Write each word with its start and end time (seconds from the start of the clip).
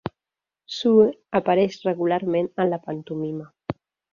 Sue 0.77 1.05
apareix 1.41 1.77
regularment 1.91 2.51
en 2.65 2.69
la 2.73 2.83
pantomima. 2.89 3.51